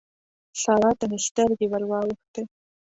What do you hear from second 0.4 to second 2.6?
سارا ته مې سترګې ور واوښتې.